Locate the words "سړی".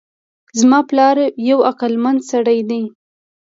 2.31-2.59